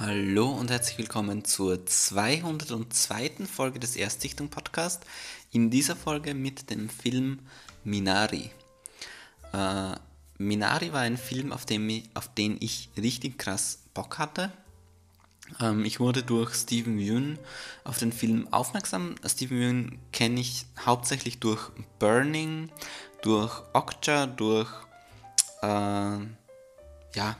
Hallo 0.00 0.48
und 0.48 0.70
herzlich 0.70 0.96
willkommen 0.96 1.44
zur 1.44 1.84
202. 1.84 3.44
Folge 3.44 3.78
des 3.78 3.96
Erstsichtung 3.96 4.48
Podcast. 4.48 5.04
In 5.52 5.68
dieser 5.68 5.94
Folge 5.94 6.32
mit 6.32 6.70
dem 6.70 6.88
Film 6.88 7.40
Minari. 7.84 8.50
Äh, 9.52 9.92
Minari 10.38 10.94
war 10.94 11.00
ein 11.00 11.18
Film, 11.18 11.52
auf 11.52 11.66
den, 11.66 12.08
auf 12.14 12.32
den 12.32 12.56
ich 12.60 12.88
richtig 12.96 13.36
krass 13.36 13.80
Bock 13.92 14.16
hatte. 14.16 14.50
Ähm, 15.60 15.84
ich 15.84 16.00
wurde 16.00 16.22
durch 16.22 16.54
Steven 16.54 16.98
Yeun 16.98 17.38
auf 17.84 17.98
den 17.98 18.12
Film 18.12 18.48
aufmerksam. 18.54 19.16
Steven 19.26 19.60
Yeun 19.60 19.98
kenne 20.12 20.40
ich 20.40 20.64
hauptsächlich 20.78 21.40
durch 21.40 21.68
Burning, 21.98 22.70
durch 23.20 23.52
Okja, 23.74 24.26
durch 24.26 24.70
äh, 25.60 25.66
ja, 27.14 27.36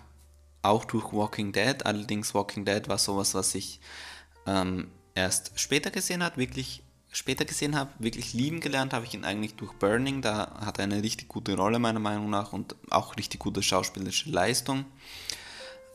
auch 0.63 0.85
durch 0.85 1.13
Walking 1.13 1.53
Dead. 1.53 1.85
Allerdings 1.85 2.35
Walking 2.35 2.65
Dead 2.65 2.89
war 2.89 2.99
sowas, 2.99 3.35
was 3.35 3.55
ich 3.55 3.81
ähm, 4.47 4.89
erst 5.15 5.53
später 5.59 5.91
gesehen 5.91 6.23
habe, 6.23 6.37
wirklich 6.37 6.83
später 7.13 7.45
gesehen 7.45 7.77
habe, 7.77 7.91
wirklich 7.99 8.35
lieben 8.35 8.61
gelernt 8.61 8.93
habe 8.93 9.05
ich 9.05 9.15
ihn 9.15 9.25
eigentlich 9.25 9.57
durch 9.57 9.73
Burning. 9.75 10.23
Da 10.23 10.61
hat 10.65 10.79
er 10.79 10.85
eine 10.85 11.03
richtig 11.03 11.29
gute 11.29 11.57
Rolle 11.57 11.79
meiner 11.79 11.99
Meinung 11.99 12.31
nach 12.31 12.53
und 12.53 12.77
auch 12.91 13.17
richtig 13.17 13.41
gute 13.41 13.63
schauspielerische 13.63 14.31
Leistung. 14.31 14.85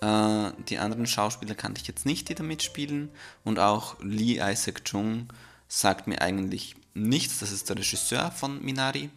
Äh, 0.02 0.52
die 0.70 0.78
anderen 0.78 1.08
Schauspieler 1.08 1.56
kannte 1.56 1.82
ich 1.82 1.88
jetzt 1.88 2.06
nicht, 2.06 2.30
die 2.30 2.36
da 2.36 2.44
mitspielen. 2.44 3.10
Und 3.44 3.60
auch 3.60 3.96
Lee 4.02 4.40
Isaac 4.40 4.84
Chung 4.86 5.28
sagt 5.68 6.08
mir 6.08 6.22
eigentlich 6.22 6.76
nichts. 6.94 7.40
Das 7.40 7.52
ist 7.52 7.70
der 7.70 7.78
Regisseur 7.78 8.32
von 8.32 8.64
Minari. 8.64 9.10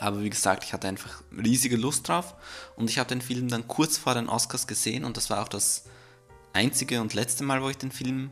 Aber 0.00 0.22
wie 0.22 0.30
gesagt, 0.30 0.64
ich 0.64 0.72
hatte 0.72 0.88
einfach 0.88 1.22
riesige 1.30 1.76
Lust 1.76 2.08
drauf 2.08 2.34
und 2.74 2.88
ich 2.88 2.98
habe 2.98 3.10
den 3.10 3.20
Film 3.20 3.48
dann 3.48 3.68
kurz 3.68 3.98
vor 3.98 4.14
den 4.14 4.30
Oscars 4.30 4.66
gesehen 4.66 5.04
und 5.04 5.18
das 5.18 5.28
war 5.28 5.42
auch 5.42 5.48
das 5.48 5.84
einzige 6.54 7.02
und 7.02 7.12
letzte 7.12 7.44
Mal, 7.44 7.62
wo 7.62 7.68
ich 7.68 7.76
den 7.76 7.92
Film 7.92 8.30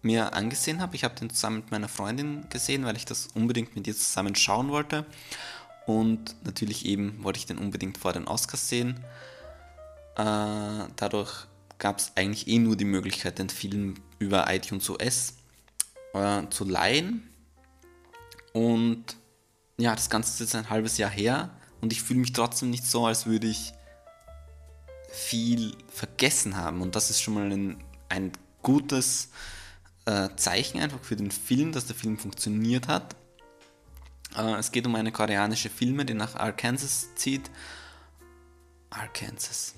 mir 0.00 0.32
angesehen 0.32 0.80
habe. 0.80 0.96
Ich 0.96 1.04
habe 1.04 1.14
den 1.14 1.28
zusammen 1.28 1.56
mit 1.56 1.70
meiner 1.70 1.88
Freundin 1.88 2.48
gesehen, 2.48 2.86
weil 2.86 2.96
ich 2.96 3.04
das 3.04 3.28
unbedingt 3.34 3.76
mit 3.76 3.86
ihr 3.86 3.94
zusammen 3.94 4.34
schauen 4.34 4.70
wollte. 4.70 5.04
Und 5.86 6.36
natürlich 6.42 6.86
eben 6.86 7.22
wollte 7.22 7.38
ich 7.38 7.46
den 7.46 7.58
unbedingt 7.58 7.98
vor 7.98 8.14
den 8.14 8.26
Oscars 8.26 8.70
sehen. 8.70 9.04
Äh, 10.16 10.88
dadurch 10.96 11.46
gab 11.78 11.98
es 11.98 12.12
eigentlich 12.14 12.48
eh 12.48 12.58
nur 12.58 12.76
die 12.76 12.86
Möglichkeit, 12.86 13.38
den 13.38 13.50
Film 13.50 13.96
über 14.18 14.46
iTunes 14.48 14.88
OS 14.88 15.34
äh, 16.14 16.48
zu 16.48 16.64
leihen. 16.64 17.28
Und 18.54 19.18
ja, 19.78 19.94
das 19.94 20.10
Ganze 20.10 20.32
ist 20.32 20.40
jetzt 20.40 20.54
ein 20.54 20.70
halbes 20.70 20.98
Jahr 20.98 21.10
her 21.10 21.50
und 21.80 21.92
ich 21.92 22.02
fühle 22.02 22.20
mich 22.20 22.32
trotzdem 22.32 22.70
nicht 22.70 22.86
so, 22.86 23.06
als 23.06 23.26
würde 23.26 23.46
ich 23.46 23.72
viel 25.10 25.76
vergessen 25.88 26.56
haben. 26.56 26.82
Und 26.82 26.96
das 26.96 27.10
ist 27.10 27.20
schon 27.20 27.34
mal 27.34 27.50
ein, 27.50 27.82
ein 28.08 28.32
gutes 28.62 29.30
äh, 30.06 30.28
Zeichen 30.36 30.80
einfach 30.80 31.02
für 31.02 31.16
den 31.16 31.30
Film, 31.30 31.72
dass 31.72 31.86
der 31.86 31.96
Film 31.96 32.18
funktioniert 32.18 32.88
hat. 32.88 33.16
Äh, 34.36 34.54
es 34.54 34.72
geht 34.72 34.86
um 34.86 34.94
eine 34.94 35.12
koreanische 35.12 35.70
Filme, 35.70 36.04
die 36.04 36.14
nach 36.14 36.34
Arkansas 36.36 37.14
zieht. 37.14 37.50
Arkansas. 38.90 39.74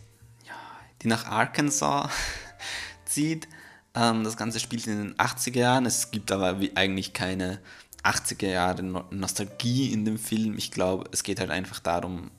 Ja, 0.47 0.55
die 1.03 1.09
nach 1.09 1.27
Arkansas 1.27 2.11
zieht. 3.05 3.49
Ähm, 3.95 4.25
das 4.25 4.37
Ganze 4.37 4.61
spielt 4.61 4.87
in 4.87 4.99
den 4.99 5.15
80er 5.17 5.59
Jahren. 5.59 5.87
Es 5.87 6.11
gibt 6.11 6.33
aber 6.33 6.59
eigentlich 6.75 7.13
keine 7.13 7.61
80er 8.07 8.49
Jahre 8.49 8.83
Nostalgie 8.83 9.93
in 9.93 10.05
dem 10.05 10.19
Film. 10.19 10.57
Ich 10.59 10.71
glaube, 10.71 11.09
es 11.13 11.23
geht 11.23 11.41
halt 11.41 11.51
einfach 11.51 11.81
darum, 11.81 12.31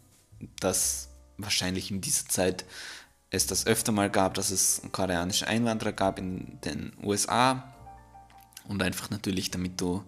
dass 0.60 1.10
wahrscheinlich 1.38 1.92
in 1.92 2.02
dieser 2.02 2.28
Zeit 2.28 2.66
es 3.30 3.48
das 3.48 3.68
öfter 3.68 3.92
mal 3.92 4.10
gab, 4.10 4.34
dass 4.36 4.52
es 4.52 4.82
koreanische 4.92 5.48
Einwanderer 5.48 5.92
gab 5.92 6.18
in 6.20 6.60
den 6.62 6.94
USA 7.04 7.74
und 8.68 8.82
einfach 8.82 9.10
natürlich, 9.10 9.52
damit 9.52 9.80
du 9.82 10.04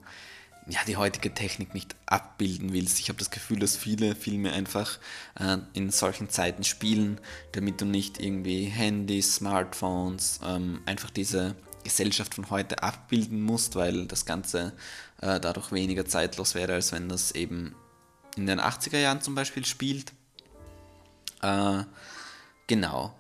ja, 0.68 0.80
die 0.88 0.98
heutige 0.98 1.34
Technik 1.34 1.74
nicht 1.74 1.96
abbilden 2.06 2.74
willst. 2.74 3.00
Ich 3.00 3.09
habe 3.09 3.18
das 3.18 3.31
Gefühl, 3.31 3.59
dass 3.59 3.75
viele 3.75 4.16
Filme 4.16 4.53
einfach 4.53 5.00
äh, 5.40 5.58
in 5.74 5.90
solchen 5.90 6.30
Zeiten 6.30 6.64
spielen, 6.64 7.19
damit 7.53 7.81
du 7.81 7.86
nicht 7.86 8.22
irgendwie 8.22 8.66
Handys, 8.66 9.36
Smartphones, 9.36 10.40
ähm, 10.46 10.81
einfach 10.86 11.09
diese 11.09 11.56
Gesellschaft 11.84 12.35
von 12.35 12.50
heute 12.50 12.84
abbilden 12.84 13.41
musst, 13.41 13.75
weil 13.75 14.06
das 14.06 14.25
Ganze 14.25 14.73
äh, 15.22 15.40
dadurch 15.40 15.72
weniger 15.72 16.06
zeitlos 16.06 16.56
wäre, 16.56 16.73
als 16.73 16.91
wenn 16.91 17.09
das 17.09 17.31
eben 17.31 17.75
in 18.35 18.45
den 18.45 18.59
80er 18.59 18.97
Jahren 18.97 19.22
zum 19.22 19.35
Beispiel 19.35 19.66
spielt. 19.66 20.13
Äh, 21.41 21.84
genau. 22.68 23.16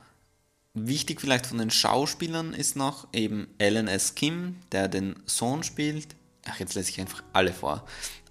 Wichtig 0.73 1.19
vielleicht 1.19 1.47
von 1.47 1.57
den 1.57 1.71
Schauspielern 1.71 2.53
ist 2.53 2.75
noch 2.75 3.07
eben 3.11 3.47
Alan 3.59 3.87
S. 3.87 4.15
Kim, 4.15 4.57
der 4.71 4.87
den 4.87 5.15
Sohn 5.25 5.63
spielt. 5.63 6.15
Ach, 6.45 6.59
jetzt 6.59 6.75
lese 6.75 6.89
ich 6.91 7.01
einfach 7.01 7.23
alle 7.33 7.53
vor. 7.53 7.85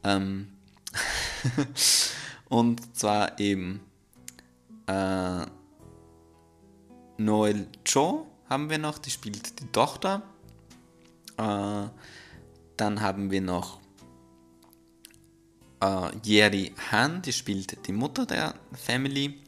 Ähm 0.04 0.52
und 2.48 2.96
zwar 2.96 3.38
eben 3.38 3.80
äh, 4.86 5.46
Noel 7.18 7.66
Cho 7.84 8.26
haben 8.48 8.70
wir 8.70 8.78
noch, 8.78 8.98
die 8.98 9.10
spielt 9.10 9.60
die 9.60 9.66
Tochter. 9.66 10.22
Äh, 11.36 11.88
dann 12.76 13.00
haben 13.00 13.30
wir 13.30 13.40
noch 13.40 13.80
äh, 15.80 16.10
Yeri 16.24 16.74
Han, 16.90 17.22
die 17.22 17.32
spielt 17.32 17.86
die 17.86 17.92
Mutter 17.92 18.26
der 18.26 18.54
Family. 18.72 19.40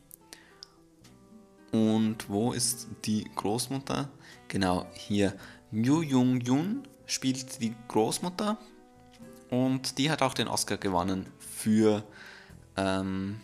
Und 1.73 2.29
wo 2.29 2.53
ist 2.53 2.89
die 3.05 3.25
Großmutter? 3.37 4.11
Genau, 4.49 4.87
hier 4.93 5.35
Yu 5.71 6.03
Jung 6.03 6.41
Yun 6.41 6.83
spielt 7.07 7.61
die 7.63 7.75
Großmutter. 7.89 8.59
Und 9.51 9.99
die 9.99 10.11
hat 10.11 10.23
auch 10.23 10.35
den 10.35 10.49
Oscar 10.49 10.77
gewonnen 10.77 11.27
für 11.39 12.05
ähm, 12.77 13.41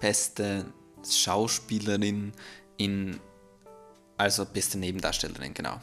beste 0.00 0.66
Schauspielerin 1.08 2.32
in, 2.76 3.20
also 4.22 4.46
beste 4.46 4.78
Nebendarstellerin, 4.78 5.52
genau. 5.52 5.80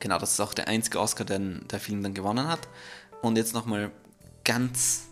Genau, 0.00 0.18
das 0.18 0.32
ist 0.32 0.40
auch 0.40 0.54
der 0.54 0.66
einzige 0.66 0.98
Oscar, 0.98 1.24
den 1.24 1.66
der 1.70 1.78
Film 1.78 2.02
dann 2.02 2.14
gewonnen 2.14 2.48
hat. 2.48 2.66
Und 3.20 3.36
jetzt 3.36 3.52
nochmal 3.52 3.92
ganz 4.44 5.08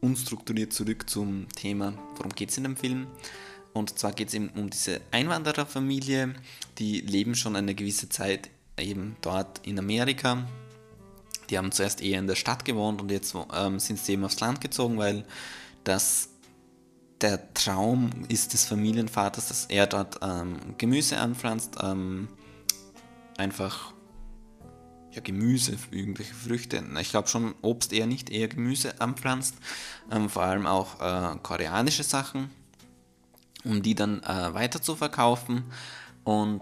unstrukturiert 0.00 0.72
zurück 0.72 1.10
zum 1.10 1.48
Thema, 1.50 1.92
worum 2.16 2.32
geht 2.34 2.50
es 2.50 2.56
in 2.56 2.62
dem 2.62 2.76
Film. 2.76 3.08
Und 3.72 3.98
zwar 3.98 4.12
geht 4.12 4.28
es 4.28 4.34
eben 4.34 4.50
um 4.50 4.70
diese 4.70 5.00
Einwandererfamilie, 5.10 6.34
die 6.78 7.00
leben 7.00 7.34
schon 7.34 7.56
eine 7.56 7.74
gewisse 7.74 8.08
Zeit 8.08 8.48
eben 8.78 9.16
dort 9.20 9.66
in 9.66 9.78
Amerika. 9.78 10.46
Die 11.50 11.58
haben 11.58 11.72
zuerst 11.72 12.00
eher 12.00 12.20
in 12.20 12.28
der 12.28 12.36
Stadt 12.36 12.64
gewohnt 12.64 13.02
und 13.02 13.10
jetzt 13.10 13.34
ähm, 13.52 13.80
sind 13.80 13.98
sie 13.98 14.12
eben 14.12 14.24
aufs 14.24 14.38
Land 14.38 14.60
gezogen, 14.60 14.98
weil 14.98 15.24
das 15.82 16.28
der 17.24 17.54
Traum 17.54 18.10
ist 18.28 18.52
des 18.52 18.66
Familienvaters, 18.66 19.48
dass 19.48 19.64
er 19.64 19.86
dort 19.86 20.18
ähm, 20.22 20.58
Gemüse 20.76 21.16
anpflanzt, 21.18 21.78
ähm, 21.82 22.28
einfach 23.38 23.94
ja, 25.10 25.22
Gemüse, 25.22 25.78
irgendwelche 25.90 26.34
Früchte. 26.34 26.84
Ich 27.00 27.08
glaube 27.08 27.28
schon 27.28 27.54
Obst 27.62 27.94
eher 27.94 28.06
nicht, 28.06 28.28
eher 28.28 28.48
Gemüse 28.48 29.00
anpflanzt. 29.00 29.54
Ähm, 30.12 30.28
vor 30.28 30.42
allem 30.42 30.66
auch 30.66 31.00
äh, 31.00 31.38
koreanische 31.42 32.02
Sachen, 32.02 32.50
um 33.64 33.82
die 33.82 33.94
dann 33.94 34.22
äh, 34.22 34.52
weiter 34.52 34.82
zu 34.82 34.94
verkaufen. 34.94 35.64
Und 36.24 36.60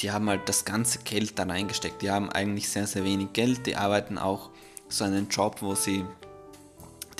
die 0.00 0.10
haben 0.10 0.28
halt 0.28 0.46
das 0.46 0.66
ganze 0.66 0.98
Geld 0.98 1.38
da 1.38 1.44
reingesteckt. 1.44 2.02
Die 2.02 2.10
haben 2.10 2.30
eigentlich 2.30 2.68
sehr, 2.68 2.86
sehr 2.86 3.04
wenig 3.04 3.32
Geld. 3.32 3.66
Die 3.66 3.76
arbeiten 3.76 4.18
auch 4.18 4.50
so 4.90 5.04
einen 5.04 5.28
Job, 5.30 5.62
wo 5.62 5.74
sie 5.74 6.04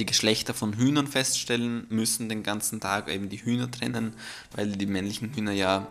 die 0.00 0.06
Geschlechter 0.06 0.55
von 0.55 0.73
Hühnern 0.76 1.06
feststellen 1.06 1.87
müssen 1.91 2.29
den 2.29 2.43
ganzen 2.43 2.81
Tag, 2.81 3.08
eben 3.08 3.29
die 3.29 3.44
Hühner 3.44 3.70
trennen, 3.70 4.14
weil 4.56 4.73
die 4.73 4.87
männlichen 4.87 5.32
Hühner 5.35 5.52
ja, 5.52 5.87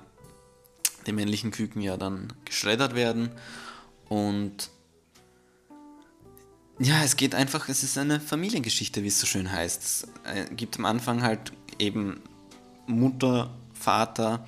die 1.06 1.14
männlichen 1.14 1.52
Küken 1.52 1.82
ja 1.82 1.96
dann 1.96 2.34
geschreddert 2.44 2.96
werden. 2.96 3.30
Und 4.10 4.72
ja, 6.80 7.04
es 7.04 7.16
geht 7.16 7.36
einfach, 7.36 7.70
es 7.70 7.84
ist 7.84 7.98
eine 7.98 8.20
Familiengeschichte, 8.20 9.04
wie 9.04 9.08
es 9.08 9.20
so 9.20 9.28
schön 9.28 9.52
heißt. 9.52 9.84
Es 9.84 10.08
äh, 10.24 10.46
gibt 10.56 10.80
am 10.80 10.86
Anfang 10.86 11.22
halt 11.22 11.54
eben 11.78 12.22
Mutter, 12.88 13.54
Vater, 13.74 14.46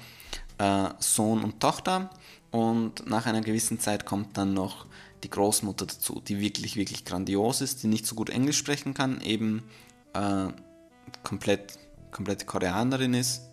äh, 0.57 0.89
Sohn 0.99 1.43
und 1.43 1.59
Tochter. 1.59 2.09
Und 2.49 3.07
nach 3.07 3.27
einer 3.27 3.41
gewissen 3.41 3.79
Zeit 3.79 4.05
kommt 4.05 4.37
dann 4.37 4.53
noch 4.53 4.87
die 5.23 5.29
Großmutter 5.29 5.85
dazu, 5.85 6.21
die 6.21 6.39
wirklich, 6.39 6.75
wirklich 6.75 7.05
grandios 7.05 7.61
ist, 7.61 7.83
die 7.83 7.87
nicht 7.87 8.05
so 8.05 8.15
gut 8.15 8.29
Englisch 8.29 8.57
sprechen 8.57 8.93
kann, 8.93 9.21
eben 9.21 9.63
äh, 10.13 10.47
komplett, 11.23 11.77
komplette 12.11 12.45
Koreanerin 12.45 13.13
ist. 13.13 13.43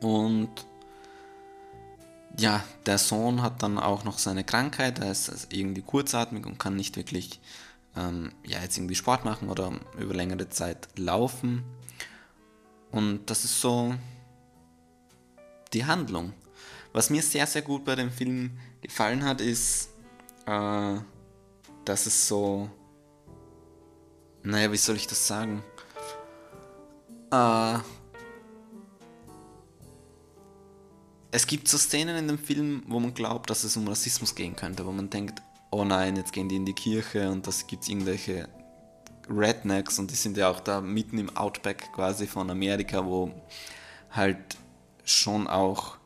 Und 0.00 0.50
ja, 2.38 2.62
der 2.84 2.98
Sohn 2.98 3.42
hat 3.42 3.62
dann 3.62 3.78
auch 3.78 4.04
noch 4.04 4.18
seine 4.18 4.44
Krankheit, 4.44 4.98
er 4.98 5.10
ist 5.10 5.48
irgendwie 5.50 5.82
kurzatmig 5.82 6.44
und 6.44 6.58
kann 6.58 6.76
nicht 6.76 6.96
wirklich 6.96 7.40
ähm, 7.96 8.32
ja, 8.44 8.60
jetzt 8.60 8.76
irgendwie 8.76 8.94
Sport 8.94 9.24
machen 9.24 9.48
oder 9.48 9.72
über 9.98 10.14
längere 10.14 10.48
Zeit 10.50 10.88
laufen. 10.96 11.64
Und 12.90 13.30
das 13.30 13.44
ist 13.44 13.60
so 13.60 13.94
die 15.72 15.86
Handlung. 15.86 16.32
Was 16.92 17.10
mir 17.10 17.22
sehr, 17.22 17.46
sehr 17.46 17.62
gut 17.62 17.84
bei 17.84 17.94
dem 17.94 18.10
Film 18.10 18.58
gefallen 18.80 19.24
hat, 19.24 19.40
ist, 19.40 19.90
äh, 20.46 21.00
dass 21.84 22.06
es 22.06 22.28
so. 22.28 22.70
Naja, 24.42 24.70
wie 24.70 24.76
soll 24.76 24.96
ich 24.96 25.06
das 25.06 25.26
sagen? 25.26 25.62
Äh, 27.32 27.78
es 31.32 31.46
gibt 31.46 31.68
so 31.68 31.76
Szenen 31.76 32.16
in 32.16 32.28
dem 32.28 32.38
Film, 32.38 32.82
wo 32.86 33.00
man 33.00 33.12
glaubt, 33.12 33.50
dass 33.50 33.64
es 33.64 33.76
um 33.76 33.88
Rassismus 33.88 34.34
gehen 34.34 34.54
könnte, 34.54 34.86
wo 34.86 34.92
man 34.92 35.10
denkt, 35.10 35.42
oh 35.70 35.84
nein, 35.84 36.16
jetzt 36.16 36.32
gehen 36.32 36.48
die 36.48 36.56
in 36.56 36.64
die 36.64 36.72
Kirche 36.72 37.28
und 37.30 37.46
das 37.46 37.66
gibt 37.66 37.88
irgendwelche 37.88 38.48
Rednecks 39.28 39.98
und 39.98 40.10
die 40.10 40.14
sind 40.14 40.36
ja 40.36 40.48
auch 40.48 40.60
da 40.60 40.80
mitten 40.80 41.18
im 41.18 41.36
Outback 41.36 41.92
quasi 41.92 42.26
von 42.26 42.50
Amerika, 42.50 43.04
wo 43.04 43.32
halt 44.10 44.56
schon 45.04 45.46
auch 45.48 45.96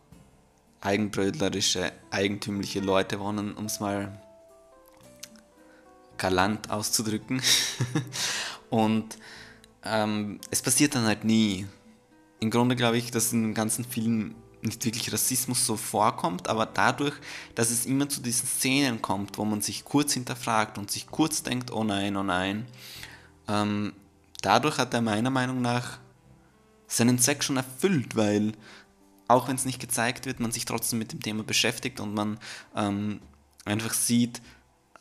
eigenbrötlerische, 0.80 1.92
eigentümliche 2.10 2.80
Leute 2.80 3.20
wohnen, 3.20 3.54
um 3.54 3.66
es 3.66 3.80
mal 3.80 4.20
galant 6.20 6.70
auszudrücken. 6.70 7.42
und 8.70 9.18
ähm, 9.84 10.38
es 10.50 10.62
passiert 10.62 10.94
dann 10.94 11.06
halt 11.06 11.24
nie. 11.24 11.66
Im 12.38 12.50
Grunde 12.50 12.76
glaube 12.76 12.98
ich, 12.98 13.10
dass 13.10 13.32
in 13.32 13.42
dem 13.42 13.54
ganzen 13.54 13.84
Film 13.84 14.34
nicht 14.62 14.84
wirklich 14.84 15.12
Rassismus 15.12 15.64
so 15.64 15.76
vorkommt, 15.76 16.48
aber 16.48 16.66
dadurch, 16.66 17.14
dass 17.54 17.70
es 17.70 17.86
immer 17.86 18.08
zu 18.08 18.20
diesen 18.20 18.46
Szenen 18.46 19.00
kommt, 19.00 19.38
wo 19.38 19.44
man 19.46 19.62
sich 19.62 19.84
kurz 19.84 20.12
hinterfragt 20.12 20.76
und 20.76 20.90
sich 20.90 21.06
kurz 21.06 21.42
denkt, 21.42 21.70
oh 21.70 21.82
nein, 21.82 22.14
oh 22.16 22.22
nein, 22.22 22.66
ähm, 23.48 23.94
dadurch 24.42 24.76
hat 24.76 24.92
er 24.92 25.00
meiner 25.00 25.30
Meinung 25.30 25.62
nach 25.62 25.98
seinen 26.86 27.18
Zweck 27.18 27.42
schon 27.42 27.56
erfüllt, 27.56 28.16
weil 28.16 28.52
auch 29.28 29.48
wenn 29.48 29.56
es 29.56 29.64
nicht 29.64 29.80
gezeigt 29.80 30.26
wird, 30.26 30.40
man 30.40 30.52
sich 30.52 30.66
trotzdem 30.66 30.98
mit 30.98 31.12
dem 31.12 31.22
Thema 31.22 31.42
beschäftigt 31.42 32.00
und 32.00 32.14
man 32.14 32.38
ähm, 32.76 33.20
einfach 33.64 33.94
sieht, 33.94 34.42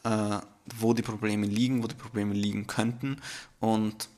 äh, 0.04 0.39
wo 0.80 0.94
die 0.94 1.01
Probleme 1.01 1.45
liegen, 1.45 1.83
wo 1.83 1.88
die 1.88 1.95
Probleme 1.95 2.33
liegen 2.33 2.68
könnten 2.68 3.18
und 3.60 4.10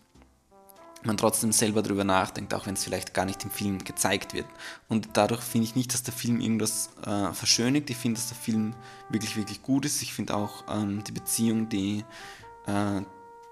man 1.03 1.17
trotzdem 1.17 1.51
selber 1.51 1.81
darüber 1.81 2.03
nachdenkt, 2.03 2.53
auch 2.53 2.67
wenn 2.67 2.75
es 2.75 2.83
vielleicht 2.83 3.13
gar 3.13 3.25
nicht 3.25 3.43
im 3.43 3.49
Film 3.49 3.83
gezeigt 3.83 4.33
wird. 4.33 4.45
Und 4.87 5.09
dadurch 5.13 5.41
finde 5.41 5.65
ich 5.65 5.75
nicht, 5.75 5.93
dass 5.93 6.03
der 6.03 6.13
Film 6.13 6.39
irgendwas 6.39 6.91
äh, 7.05 7.33
verschönigt. 7.33 7.89
Ich 7.89 7.97
finde, 7.97 8.19
dass 8.19 8.27
der 8.27 8.37
Film 8.37 8.75
wirklich, 9.09 9.35
wirklich 9.35 9.63
gut 9.63 9.85
ist. 9.85 10.01
Ich 10.03 10.13
finde 10.13 10.35
auch 10.35 10.63
ähm, 10.69 11.03
die 11.03 11.11
Beziehung, 11.11 11.69
die 11.69 12.05
äh, 12.67 13.01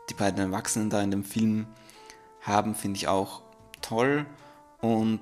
die 0.10 0.14
beiden 0.14 0.40
Erwachsenen 0.40 0.90
da 0.90 1.02
in 1.02 1.12
dem 1.12 1.24
Film 1.24 1.68
haben, 2.42 2.76
finde 2.76 2.98
ich 2.98 3.08
auch 3.08 3.42
toll. 3.82 4.26
Und 4.82 5.20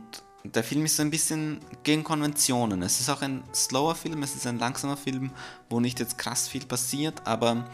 der 0.56 0.64
Film 0.64 0.86
ist 0.86 0.98
so 0.98 1.02
ein 1.02 1.12
bisschen 1.12 1.60
gegen 1.84 2.04
Konventionen. 2.04 2.82
Es 2.82 3.00
ist 3.00 3.10
auch 3.10 3.22
ein 3.22 3.44
slower 3.54 3.96
Film, 3.96 4.24
es 4.24 4.36
ist 4.36 4.48
ein 4.48 4.60
langsamer 4.60 4.98
Film, 4.98 5.32
wo 5.70 5.80
nicht 5.80 6.00
jetzt 6.00 6.18
krass 6.18 6.48
viel 6.48 6.66
passiert, 6.66 7.26
aber 7.26 7.70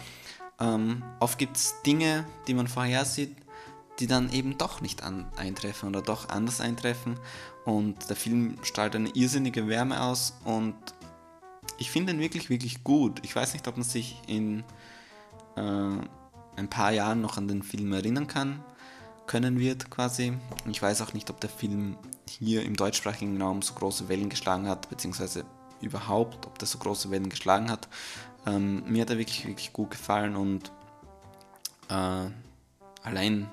ähm, 0.59 1.03
oft 1.19 1.37
gibt 1.37 1.57
es 1.57 1.81
Dinge, 1.85 2.25
die 2.47 2.53
man 2.53 2.67
vorhersieht, 2.67 3.35
die 3.99 4.07
dann 4.07 4.31
eben 4.31 4.57
doch 4.57 4.81
nicht 4.81 5.03
an, 5.03 5.25
eintreffen 5.35 5.89
oder 5.89 6.01
doch 6.01 6.29
anders 6.29 6.61
eintreffen. 6.61 7.19
Und 7.65 8.09
der 8.09 8.15
Film 8.15 8.57
strahlt 8.63 8.95
eine 8.95 9.09
irrsinnige 9.09 9.67
Wärme 9.67 10.01
aus 10.01 10.33
und 10.43 10.75
ich 11.77 11.91
finde 11.91 12.13
ihn 12.13 12.19
wirklich, 12.19 12.49
wirklich 12.49 12.83
gut. 12.83 13.19
Ich 13.23 13.35
weiß 13.35 13.53
nicht, 13.53 13.67
ob 13.67 13.77
man 13.77 13.83
sich 13.83 14.21
in 14.27 14.63
äh, 15.55 15.61
ein 16.55 16.69
paar 16.69 16.91
Jahren 16.91 17.21
noch 17.21 17.37
an 17.37 17.47
den 17.47 17.63
Film 17.63 17.93
erinnern 17.93 18.27
kann, 18.27 18.63
können 19.27 19.59
wird 19.59 19.89
quasi. 19.89 20.33
Ich 20.69 20.81
weiß 20.81 21.01
auch 21.01 21.13
nicht, 21.13 21.29
ob 21.29 21.39
der 21.39 21.49
Film 21.49 21.97
hier 22.39 22.63
im 22.63 22.75
deutschsprachigen 22.75 23.41
Raum 23.41 23.61
so 23.61 23.73
große 23.73 24.09
Wellen 24.09 24.29
geschlagen 24.29 24.67
hat, 24.67 24.89
beziehungsweise 24.89 25.45
überhaupt, 25.81 26.45
ob 26.45 26.57
der 26.59 26.67
so 26.67 26.77
große 26.77 27.11
Wellen 27.11 27.29
geschlagen 27.29 27.69
hat. 27.69 27.87
Ähm, 28.45 28.83
mir 28.87 29.01
hat 29.01 29.09
er 29.09 29.17
wirklich, 29.17 29.45
wirklich 29.45 29.73
gut 29.73 29.91
gefallen 29.91 30.35
und 30.35 30.71
äh, 31.89 32.29
allein 33.03 33.49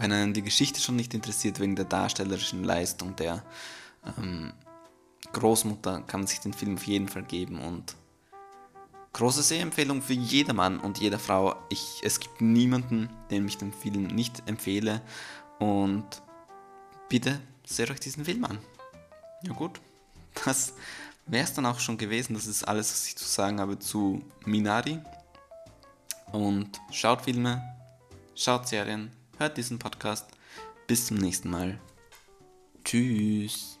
wenn 0.00 0.12
einen 0.12 0.32
die 0.32 0.42
Geschichte 0.42 0.80
schon 0.80 0.96
nicht 0.96 1.12
interessiert, 1.12 1.60
wegen 1.60 1.76
der 1.76 1.84
darstellerischen 1.84 2.64
Leistung 2.64 3.16
der 3.16 3.42
ähm, 4.16 4.52
Großmutter, 5.32 6.00
kann 6.06 6.20
man 6.20 6.26
sich 6.26 6.40
den 6.40 6.54
Film 6.54 6.76
auf 6.76 6.84
jeden 6.84 7.08
Fall 7.08 7.22
geben 7.22 7.60
und 7.60 7.96
große 9.12 9.42
Sehempfehlung 9.42 10.00
für 10.00 10.14
jedermann 10.14 10.80
und 10.80 10.98
jeder 10.98 11.18
Frau. 11.18 11.54
Ich, 11.68 12.00
es 12.02 12.18
gibt 12.18 12.40
niemanden, 12.40 13.10
dem 13.30 13.46
ich 13.46 13.58
den 13.58 13.74
Film 13.74 14.04
nicht 14.04 14.42
empfehle 14.46 15.02
und 15.58 16.22
bitte 17.10 17.38
seht 17.76 17.90
euch 17.90 18.00
diesen 18.00 18.24
Film 18.24 18.44
an. 18.44 18.58
Ja 19.42 19.52
gut, 19.52 19.80
das 20.44 20.74
wäre 21.26 21.44
es 21.44 21.54
dann 21.54 21.66
auch 21.66 21.80
schon 21.80 21.98
gewesen. 21.98 22.34
Das 22.34 22.46
ist 22.46 22.64
alles, 22.64 22.90
was 22.92 23.06
ich 23.06 23.16
zu 23.16 23.24
sagen 23.24 23.60
habe 23.60 23.78
zu 23.78 24.22
Minari. 24.44 24.98
Und 26.32 26.80
schaut 26.92 27.22
Filme, 27.22 27.62
schaut 28.34 28.68
Serien, 28.68 29.10
hört 29.38 29.56
diesen 29.56 29.78
Podcast. 29.78 30.26
Bis 30.86 31.06
zum 31.06 31.18
nächsten 31.18 31.50
Mal. 31.50 31.78
Tschüss. 32.84 33.79